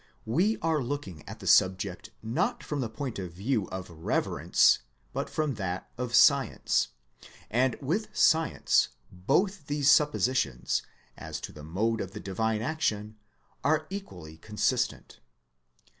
[0.25, 4.79] We are looking at the subject not from the point of view of reverence
[5.13, 6.87] but from that of science;
[7.51, 10.81] and with science both these suppositions
[11.15, 13.17] as to the mode of the divine action
[13.63, 15.19] are equally consistent.